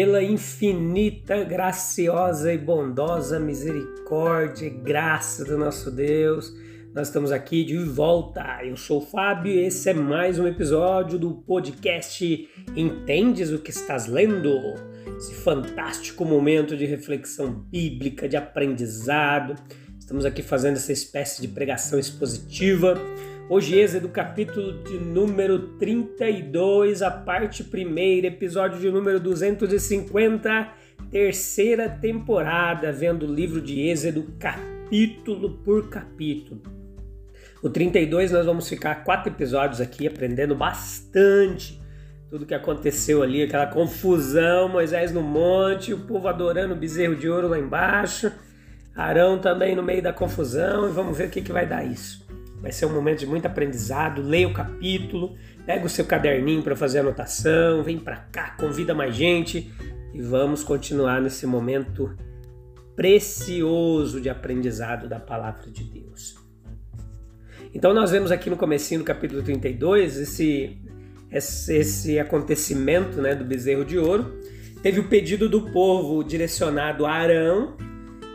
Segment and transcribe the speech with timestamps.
[0.00, 6.56] Pela infinita, graciosa e bondosa misericórdia e graça do nosso Deus.
[6.94, 8.64] Nós estamos aqui de volta.
[8.64, 13.68] Eu sou o Fábio e esse é mais um episódio do podcast Entendes o que
[13.68, 14.48] estás lendo?
[15.18, 19.54] Esse fantástico momento de reflexão bíblica, de aprendizado.
[19.98, 22.98] Estamos aqui fazendo essa espécie de pregação expositiva
[23.52, 30.72] Hoje, Êxodo, capítulo de número 32, a parte primeira, episódio de número 250,
[31.10, 36.62] terceira temporada, vendo o livro de Êxodo capítulo por capítulo.
[37.60, 41.82] O 32 nós vamos ficar quatro episódios aqui aprendendo bastante
[42.28, 47.28] tudo que aconteceu ali, aquela confusão, Moisés no monte, o povo adorando o bezerro de
[47.28, 48.30] ouro lá embaixo,
[48.94, 52.19] Arão também no meio da confusão, e vamos ver o que, que vai dar isso.
[52.60, 54.22] Vai ser um momento de muito aprendizado.
[54.22, 59.14] Leia o capítulo, pega o seu caderninho para fazer anotação, vem para cá, convida mais
[59.14, 59.72] gente
[60.12, 62.14] e vamos continuar nesse momento
[62.94, 66.34] precioso de aprendizado da palavra de Deus.
[67.72, 70.76] Então nós vemos aqui no comecinho do capítulo 32 esse,
[71.30, 74.38] esse, esse acontecimento né, do bezerro de ouro.
[74.82, 77.76] Teve o pedido do povo direcionado a Arão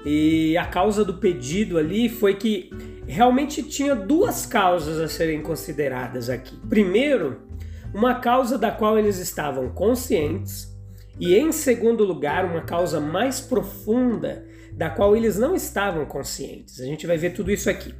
[0.05, 2.69] e a causa do pedido ali foi que
[3.07, 6.55] realmente tinha duas causas a serem consideradas aqui.
[6.69, 7.41] Primeiro,
[7.93, 10.73] uma causa da qual eles estavam conscientes,
[11.19, 16.79] e em segundo lugar, uma causa mais profunda da qual eles não estavam conscientes.
[16.79, 17.95] A gente vai ver tudo isso aqui.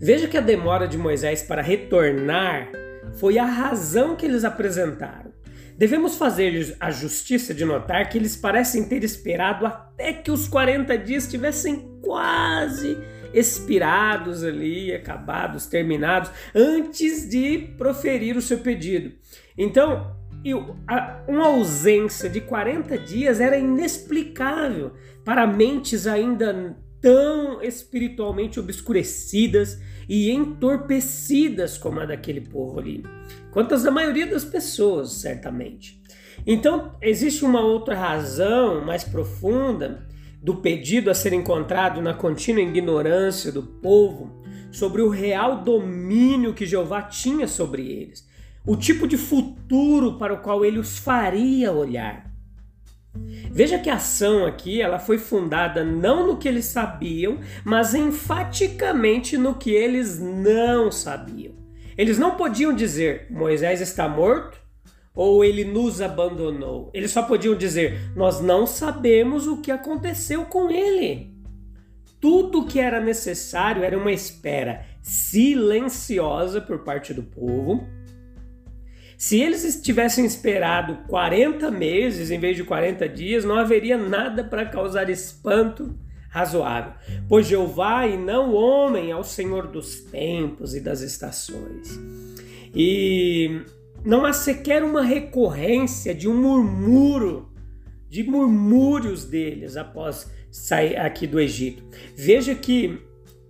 [0.00, 2.70] Veja que a demora de Moisés para retornar
[3.14, 5.27] foi a razão que eles apresentaram.
[5.78, 10.98] Devemos fazer a justiça de notar que eles parecem ter esperado até que os 40
[10.98, 12.98] dias tivessem quase
[13.32, 19.12] expirados ali, acabados, terminados, antes de proferir o seu pedido.
[19.56, 20.16] Então,
[21.28, 24.94] uma ausência de 40 dias era inexplicável
[25.24, 33.04] para mentes ainda tão espiritualmente obscurecidas e entorpecidas como a daquele povo ali,
[33.50, 36.02] quanto da maioria das pessoas, certamente.
[36.46, 40.06] Então, existe uma outra razão mais profunda
[40.42, 46.66] do pedido a ser encontrado na contínua ignorância do povo sobre o real domínio que
[46.66, 48.26] Jeová tinha sobre eles,
[48.64, 52.27] o tipo de futuro para o qual ele os faria olhar.
[53.50, 59.36] Veja que a ação aqui ela foi fundada não no que eles sabiam, mas enfaticamente
[59.36, 61.54] no que eles não sabiam.
[61.96, 64.58] Eles não podiam dizer Moisés está morto
[65.14, 66.90] ou ele nos abandonou.
[66.94, 71.36] Eles só podiam dizer: Nós não sabemos o que aconteceu com ele.
[72.20, 77.84] Tudo que era necessário era uma espera silenciosa por parte do povo.
[79.18, 84.64] Se eles tivessem esperado 40 meses em vez de 40 dias, não haveria nada para
[84.64, 85.92] causar espanto
[86.30, 86.92] razoável,
[87.28, 91.98] pois Jeová e não o homem é o Senhor dos tempos e das estações.
[92.72, 93.62] E
[94.04, 97.48] não há sequer uma recorrência de um murmúrio,
[98.08, 101.82] de murmúrios deles após sair aqui do Egito.
[102.14, 103.02] Veja que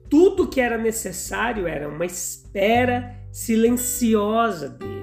[0.09, 4.98] tudo que era necessário era uma espera silenciosa deles.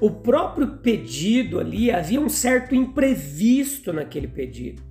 [0.00, 4.82] O próprio pedido ali havia um certo imprevisto naquele pedido.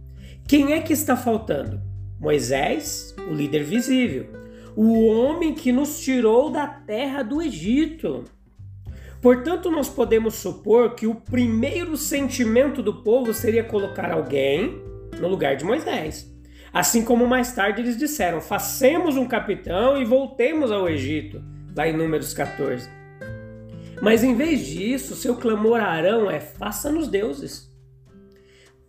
[0.48, 1.82] Quem é que está faltando?
[2.20, 4.28] Moisés, o líder visível,
[4.76, 8.26] o homem que nos tirou da terra do Egito.
[9.20, 14.80] Portanto, nós podemos supor que o primeiro sentimento do povo seria colocar alguém
[15.20, 16.32] no lugar de Moisés.
[16.72, 21.42] Assim como mais tarde eles disseram: façamos um capitão e voltemos ao Egito,
[21.76, 22.99] lá em Números 14.
[24.02, 27.70] Mas em vez disso, seu clamor a Arão é: faça-nos deuses.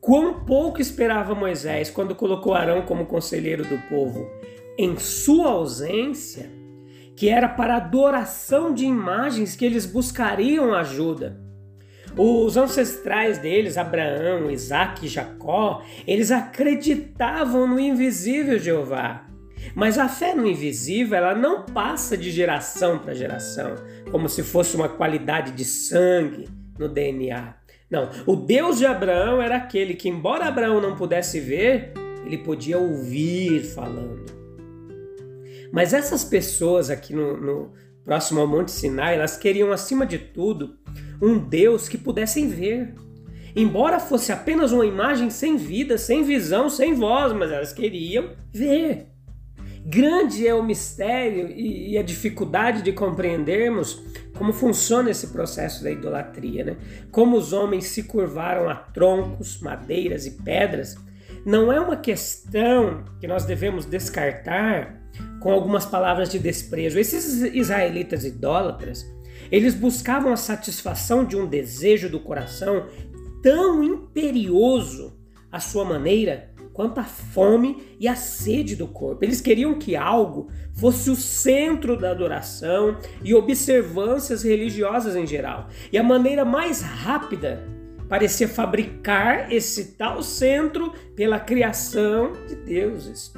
[0.01, 4.27] Quão pouco esperava Moisés quando colocou Arão como conselheiro do povo.
[4.79, 6.51] Em sua ausência,
[7.15, 11.39] que era para adoração de imagens que eles buscariam ajuda.
[12.17, 19.30] Os ancestrais deles, Abraão, Isaac e Jacó, eles acreditavam no invisível Jeová.
[19.75, 23.77] Mas a fé no invisível, ela não passa de geração para geração,
[24.11, 27.55] como se fosse uma qualidade de sangue no DNA.
[27.91, 31.93] Não, o Deus de Abraão era aquele que, embora Abraão não pudesse ver,
[32.25, 34.27] ele podia ouvir falando.
[35.73, 37.73] Mas essas pessoas aqui no, no
[38.05, 40.77] próximo ao Monte Sinai, elas queriam, acima de tudo,
[41.21, 42.95] um Deus que pudessem ver.
[43.55, 49.09] Embora fosse apenas uma imagem sem vida, sem visão, sem voz, mas elas queriam ver.
[49.85, 54.03] Grande é o mistério e a dificuldade de compreendermos
[54.37, 56.77] como funciona esse processo da idolatria, né?
[57.11, 60.97] Como os homens se curvaram a troncos, madeiras e pedras.
[61.44, 65.00] Não é uma questão que nós devemos descartar
[65.41, 66.99] com algumas palavras de desprezo.
[66.99, 69.11] Esses israelitas idólatras,
[69.50, 72.87] eles buscavam a satisfação de um desejo do coração
[73.43, 75.19] tão imperioso
[75.50, 79.25] à sua maneira quanto a fome e a sede do corpo.
[79.25, 85.69] Eles queriam que algo fosse o centro da adoração e observâncias religiosas em geral.
[85.93, 87.63] E a maneira mais rápida
[88.09, 93.33] parecia fabricar esse tal centro pela criação de deuses.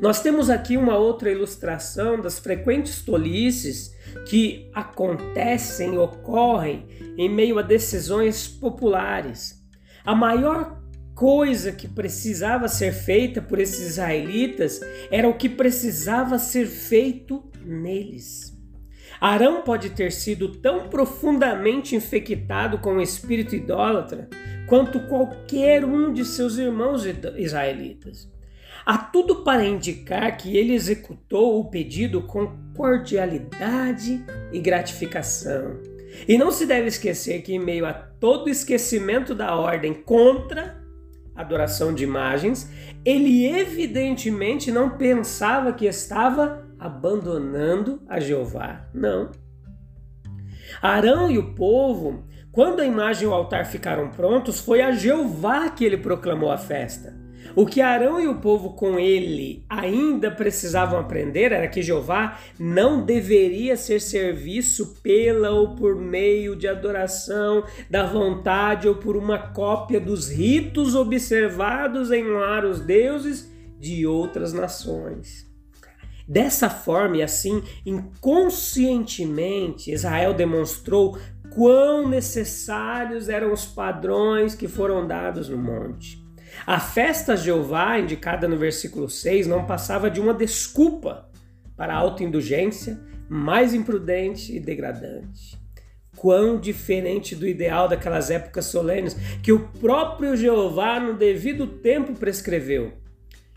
[0.00, 3.94] Nós temos aqui uma outra ilustração das frequentes tolices
[4.28, 6.86] que acontecem, ocorrem
[7.16, 9.64] em meio a decisões populares.
[10.04, 10.75] A maior
[11.16, 14.80] coisa que precisava ser feita por esses israelitas
[15.10, 18.54] era o que precisava ser feito neles.
[19.18, 24.28] Arão pode ter sido tão profundamente infectado com o espírito idólatra
[24.68, 27.06] quanto qualquer um de seus irmãos
[27.38, 28.30] israelitas.
[28.84, 34.22] Há tudo para indicar que ele executou o pedido com cordialidade
[34.52, 35.80] e gratificação.
[36.28, 40.85] E não se deve esquecer que, em meio a todo esquecimento da ordem contra
[41.36, 42.70] adoração de imagens,
[43.04, 48.86] ele evidentemente não pensava que estava abandonando a Jeová.
[48.92, 49.30] Não.
[50.80, 55.68] Arão e o povo, quando a imagem e o altar ficaram prontos, foi a Jeová
[55.68, 57.25] que ele proclamou a festa.
[57.54, 63.04] O que Arão e o povo com ele ainda precisavam aprender era que Jeová não
[63.04, 70.00] deveria ser serviço pela ou por meio de adoração da vontade ou por uma cópia
[70.00, 75.46] dos ritos observados em lar os deuses de outras nações.
[76.28, 81.16] Dessa forma e assim, inconscientemente, Israel demonstrou
[81.54, 86.25] quão necessários eram os padrões que foram dados no monte.
[86.64, 91.28] A festa a Jeová, indicada no versículo 6, não passava de uma desculpa
[91.76, 92.98] para a autoindulgência
[93.28, 95.58] mais imprudente e degradante.
[96.16, 102.92] Quão diferente do ideal daquelas épocas solenes que o próprio Jeová, no devido tempo, prescreveu.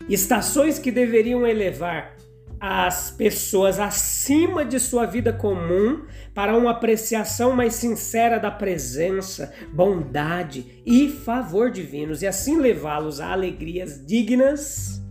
[0.08, 2.16] Estações que deveriam elevar
[2.60, 6.04] as pessoas acima de sua vida comum
[6.34, 13.32] para uma apreciação mais sincera da presença, bondade e favor divinos e assim levá-los a
[13.32, 15.02] alegrias dignas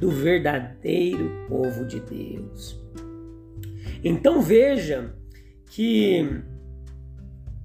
[0.00, 2.80] do verdadeiro povo de Deus.
[4.02, 5.14] Então veja
[5.66, 6.42] que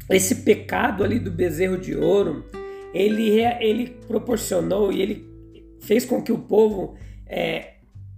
[0.10, 2.45] esse pecado ali do bezerro de ouro,
[2.94, 5.36] ele, ele proporcionou e ele
[5.81, 6.95] fez com que o povo
[7.25, 7.75] é,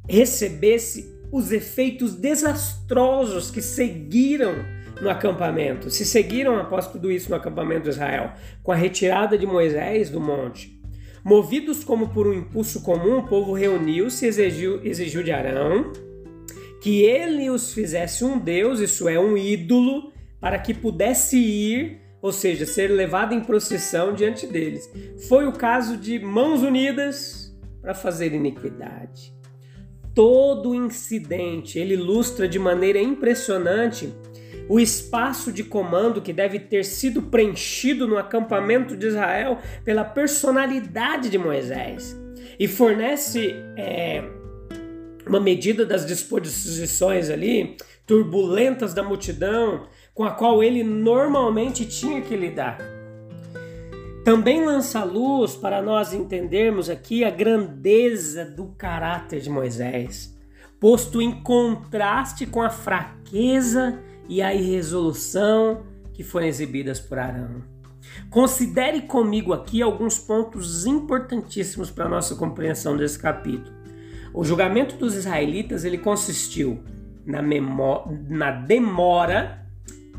[0.07, 4.55] recebesse os efeitos desastrosos que seguiram
[5.01, 5.89] no acampamento.
[5.89, 8.31] Se seguiram após tudo isso no acampamento de Israel,
[8.63, 10.77] com a retirada de Moisés do monte.
[11.23, 15.91] Movidos como por um impulso comum, o povo reuniu-se e exigiu, exigiu de Arão
[16.81, 22.31] que ele os fizesse um Deus, isso é, um ídolo, para que pudesse ir, ou
[22.31, 24.89] seja, ser levado em procissão diante deles.
[25.27, 29.36] Foi o caso de mãos unidas para fazer iniquidade
[30.17, 34.11] todo incidente, ele ilustra de maneira impressionante
[34.67, 41.29] o espaço de comando que deve ter sido preenchido no acampamento de Israel pela personalidade
[41.29, 42.19] de Moisés
[42.59, 44.23] e fornece é,
[45.27, 52.35] uma medida das disposições ali turbulentas da multidão com a qual ele normalmente tinha que
[52.35, 52.96] lidar.
[54.27, 60.37] Também lança luz para nós entendermos aqui a grandeza do caráter de Moisés,
[60.81, 67.63] posto em contraste com a fraqueza e a irresolução que foram exibidas por Arão.
[68.29, 73.77] Considere comigo aqui alguns pontos importantíssimos para a nossa compreensão desse capítulo.
[74.33, 76.83] O julgamento dos israelitas ele consistiu
[77.25, 77.41] na,
[78.27, 79.65] na demora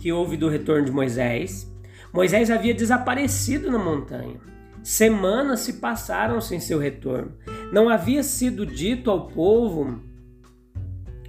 [0.00, 1.70] que houve do retorno de Moisés,
[2.12, 4.40] Moisés havia desaparecido na montanha.
[4.82, 7.36] Semanas se passaram sem seu retorno.
[7.72, 10.00] não havia sido dito ao povo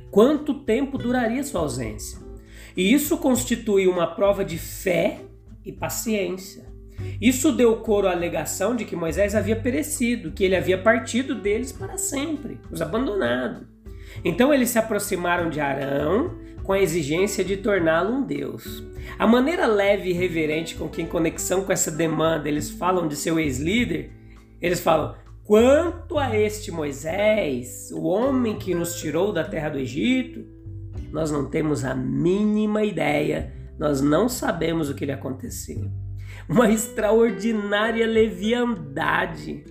[0.09, 2.19] quanto tempo duraria sua ausência.
[2.75, 5.21] E isso constitui uma prova de fé
[5.65, 6.69] e paciência.
[7.19, 11.71] Isso deu coro à alegação de que Moisés havia perecido, que ele havia partido deles
[11.71, 13.67] para sempre, os abandonado.
[14.23, 16.37] Então eles se aproximaram de Arão
[16.69, 18.83] com a exigência de torná-lo um Deus.
[19.17, 23.15] A maneira leve e reverente com que, em conexão com essa demanda, eles falam de
[23.15, 24.11] seu ex-líder,
[24.61, 30.45] eles falam: Quanto a este Moisés, o homem que nos tirou da terra do Egito,
[31.11, 35.89] nós não temos a mínima ideia, nós não sabemos o que lhe aconteceu.
[36.47, 39.63] Uma extraordinária leviandade,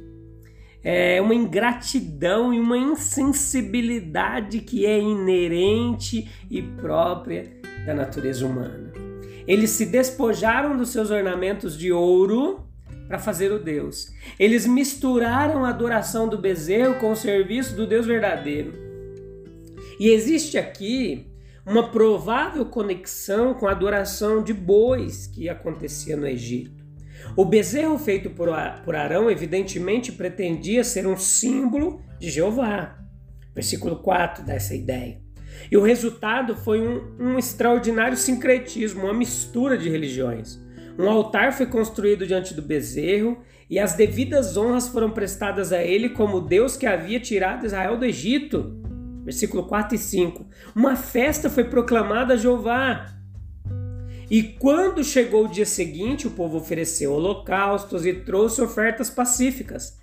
[0.83, 7.51] é uma ingratidão e uma insensibilidade que é inerente e própria
[7.85, 8.93] da natureza humana.
[9.47, 12.67] Eles se despojaram dos seus ornamentos de ouro
[13.09, 14.13] para fazer o Deus.
[14.39, 18.75] Eles misturaram a adoração do bezerro com o serviço do Deus verdadeiro.
[19.99, 21.27] E existe aqui
[21.67, 26.78] uma provável conexão com a adoração de bois que acontecia no Egito.
[27.37, 32.99] O bezerro feito por Arão, evidentemente, pretendia ser um símbolo de Jeová.
[33.55, 35.21] Versículo 4 dá essa ideia.
[35.71, 40.61] E o resultado foi um, um extraordinário sincretismo, uma mistura de religiões.
[40.99, 43.39] Um altar foi construído diante do bezerro
[43.71, 48.05] e as devidas honras foram prestadas a ele como Deus que havia tirado Israel do
[48.05, 48.81] Egito.
[49.25, 50.47] Versículo 4 e 5.
[50.75, 53.18] Uma festa foi proclamada a Jeová.
[54.31, 59.99] E quando chegou o dia seguinte, o povo ofereceu holocaustos e trouxe ofertas pacíficas,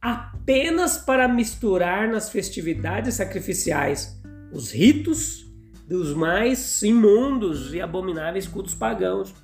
[0.00, 4.18] apenas para misturar nas festividades sacrificiais
[4.50, 5.44] os ritos
[5.86, 9.34] dos mais imundos e abomináveis cultos pagãos.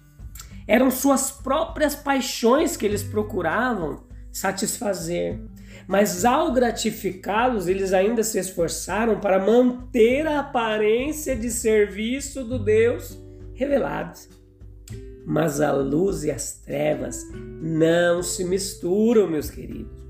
[0.66, 5.40] Eram suas próprias paixões que eles procuravam satisfazer.
[5.86, 13.21] Mas ao gratificá-los, eles ainda se esforçaram para manter a aparência de serviço do Deus
[13.62, 14.28] revelados.
[15.25, 17.25] Mas a luz e as trevas
[17.61, 20.02] não se misturam, meus queridos.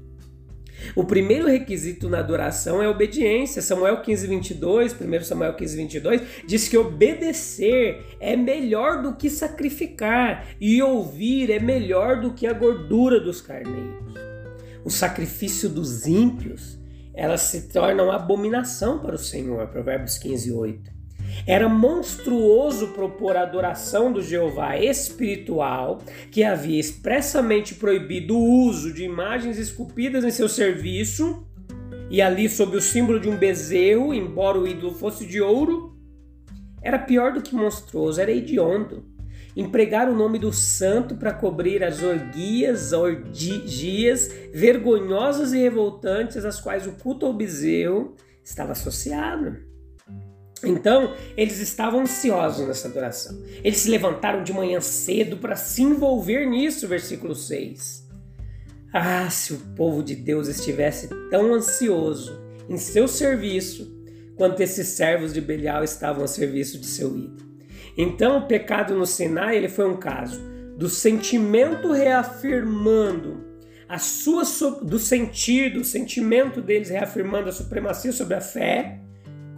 [0.96, 3.62] O primeiro requisito na adoração é obediência.
[3.62, 10.46] Samuel 15, 22, 1 Samuel 15, 22, diz que obedecer é melhor do que sacrificar,
[10.60, 14.14] e ouvir é melhor do que a gordura dos carneiros.
[14.84, 16.78] O sacrifício dos ímpios,
[17.14, 19.68] elas se tornam abominação para o Senhor.
[19.68, 20.91] Provérbios 15, 8.
[21.46, 25.98] Era monstruoso propor a adoração do Jeová espiritual,
[26.30, 31.44] que havia expressamente proibido o uso de imagens esculpidas em seu serviço,
[32.08, 35.96] e ali sob o símbolo de um bezerro, embora o ídolo fosse de ouro.
[36.80, 39.04] Era pior do que monstruoso, era hediondo.
[39.56, 46.86] Empregar o nome do santo para cobrir as orgias, orgias vergonhosas e revoltantes às quais
[46.86, 49.71] o culto ao bezerro estava associado.
[50.64, 53.42] Então, eles estavam ansiosos nessa adoração.
[53.64, 58.06] Eles se levantaram de manhã cedo para se envolver nisso, versículo 6.
[58.92, 63.90] Ah, se o povo de Deus estivesse tão ansioso em seu serviço
[64.36, 67.52] quanto esses servos de Belial estavam a serviço de seu ídolo.
[67.96, 70.40] Então, o pecado no Sinai ele foi um caso
[70.76, 73.52] do sentimento reafirmando
[73.88, 74.42] a sua
[74.82, 79.01] do sentido, o sentimento deles reafirmando a supremacia sobre a fé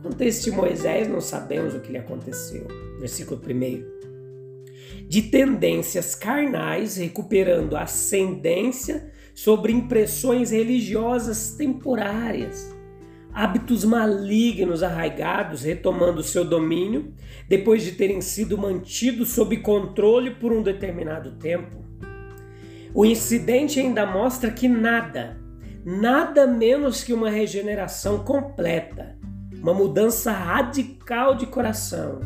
[0.04, 2.68] Quanto a este Moisés, não sabemos o que lhe aconteceu.
[3.00, 5.08] Versículo 1.
[5.08, 12.70] De tendências carnais, recuperando ascendência sobre impressões religiosas temporárias.
[13.32, 17.14] Hábitos malignos arraigados retomando seu domínio
[17.49, 21.82] depois de terem sido mantidos sob controle por um determinado tempo.
[22.92, 25.40] O incidente ainda mostra que nada,
[25.82, 29.24] nada menos que uma regeneração completa
[29.64, 32.21] uma mudança radical de coração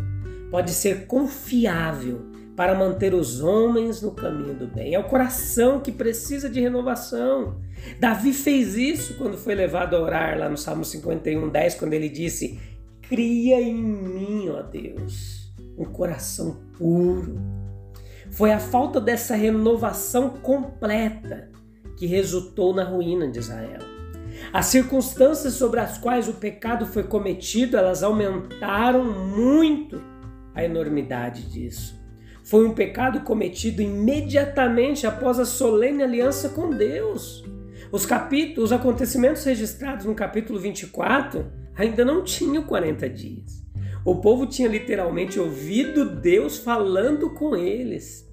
[0.51, 2.27] pode ser confiável
[2.57, 4.93] para manter os homens no caminho do bem.
[4.93, 7.61] É o coração que precisa de renovação.
[8.01, 12.09] Davi fez isso quando foi levado a orar lá no Salmo 51, 10, quando ele
[12.09, 12.59] disse:
[13.03, 17.37] Cria em mim, ó Deus, um coração puro.
[18.33, 21.53] Foi a falta dessa renovação completa
[21.97, 23.98] que resultou na ruína de Israel.
[24.53, 30.03] As circunstâncias sobre as quais o pecado foi cometido, elas aumentaram muito
[30.55, 31.99] a enormidade disso.
[32.45, 37.45] Foi um pecado cometido imediatamente após a solene aliança com Deus.
[37.93, 43.63] Os capítulos, os acontecimentos registrados no capítulo 24 ainda não tinham 40 dias.
[44.05, 48.27] O povo tinha literalmente ouvido Deus falando com eles.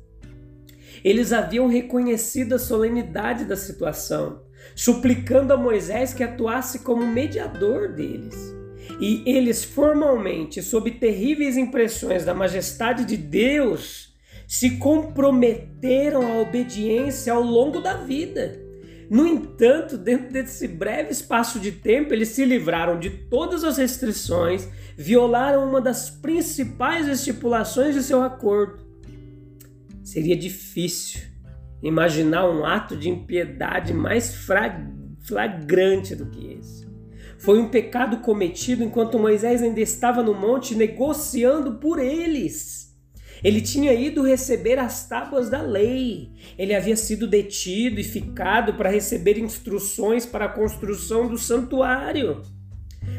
[1.04, 4.42] Eles haviam reconhecido a solenidade da situação,
[4.74, 8.54] suplicando a Moisés que atuasse como mediador deles.
[9.00, 14.14] E eles formalmente, sob terríveis impressões da majestade de Deus,
[14.48, 18.64] se comprometeram à obediência ao longo da vida.
[19.10, 24.68] No entanto, dentro desse breve espaço de tempo, eles se livraram de todas as restrições,
[24.98, 28.84] violaram uma das principais estipulações de seu acordo.
[30.04, 31.35] Seria difícil
[31.86, 34.36] imaginar um ato de impiedade mais
[35.24, 36.84] flagrante do que esse.
[37.38, 42.92] Foi um pecado cometido enquanto Moisés ainda estava no monte negociando por eles.
[43.44, 46.32] Ele tinha ido receber as tábuas da lei.
[46.58, 52.42] Ele havia sido detido e ficado para receber instruções para a construção do santuário.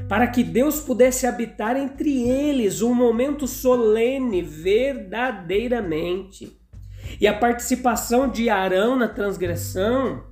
[0.08, 6.55] Para que Deus pudesse habitar entre eles um momento solene, verdadeiramente.
[7.20, 10.24] E a participação de Arão na transgressão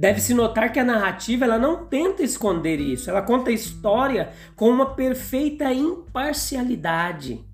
[0.00, 4.70] Deve-se notar que a narrativa ela não tenta esconder isso, ela conta a história com
[4.70, 7.44] uma perfeita imparcialidade.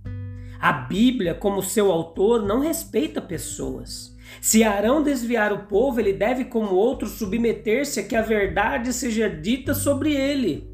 [0.60, 4.16] A Bíblia, como seu autor, não respeita pessoas.
[4.40, 9.28] Se Arão desviar o povo, ele deve, como outros, submeter-se a que a verdade seja
[9.28, 10.70] dita sobre ele.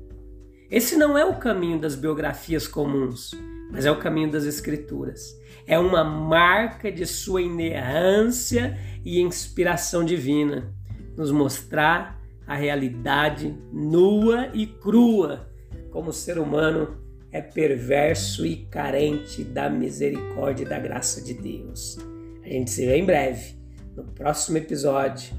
[0.71, 3.31] Esse não é o caminho das biografias comuns,
[3.71, 5.41] mas é o caminho das Escrituras.
[5.73, 10.71] É uma marca de sua inerrância e inspiração divina
[11.17, 15.51] nos mostrar a realidade nua e crua
[15.91, 16.99] como o ser humano
[17.31, 21.97] é perverso e carente da misericórdia e da graça de Deus.
[22.45, 23.57] A gente se vê em breve,
[23.97, 25.35] no próximo episódio,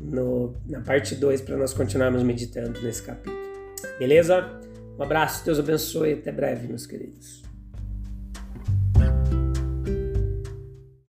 [0.00, 3.38] no, na parte 2, para nós continuarmos meditando nesse capítulo.
[3.96, 4.60] Beleza?
[4.98, 7.47] Um abraço, Deus abençoe e até breve, meus queridos.